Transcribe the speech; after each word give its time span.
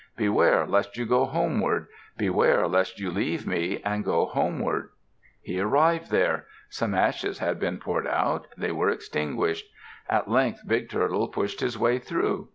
Beware 0.17 0.65
lest 0.65 0.97
you 0.97 1.05
go 1.05 1.25
homeward. 1.25 1.85
Beware 2.17 2.67
lest 2.67 2.99
you 2.99 3.11
leave 3.11 3.45
me 3.45 3.79
and 3.85 4.03
go 4.03 4.25
homeward." 4.25 4.89
He 5.43 5.59
arrived 5.59 6.09
there. 6.09 6.47
Some 6.71 6.95
ashes 6.95 7.37
had 7.37 7.59
been 7.59 7.77
poured 7.77 8.07
out. 8.07 8.47
They 8.57 8.71
were 8.71 8.89
extinguished. 8.89 9.67
At 10.09 10.27
length 10.27 10.63
Big 10.65 10.89
Turtle 10.89 11.27
pushed 11.27 11.59
his 11.59 11.77
way 11.77 11.99
through. 11.99 12.49